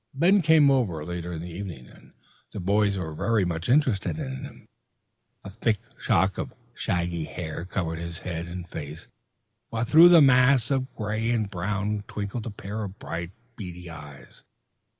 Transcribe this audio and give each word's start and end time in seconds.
Ben 0.15 0.41
came 0.41 0.71
over 0.71 1.05
later 1.05 1.33
in 1.33 1.41
the 1.41 1.51
evening, 1.51 1.87
and 1.87 2.13
the 2.53 2.59
boys 2.59 2.97
were 2.97 3.45
much 3.45 3.69
interested 3.69 4.17
in 4.17 4.43
him. 4.45 4.67
A 5.43 5.51
thick 5.51 5.77
shock 5.99 6.39
of 6.39 6.55
shaggy 6.73 7.25
hair 7.25 7.65
covered 7.65 7.99
his 7.99 8.17
head 8.17 8.47
and 8.47 8.67
face, 8.67 9.07
while 9.69 9.85
through 9.85 10.09
the 10.09 10.19
mass 10.19 10.71
of 10.71 10.91
gray 10.95 11.29
and 11.29 11.51
brown 11.51 12.03
twinkled 12.07 12.47
a 12.47 12.49
pair 12.49 12.83
of 12.83 12.97
bright, 12.97 13.29
beady 13.55 13.91
eyes. 13.91 14.43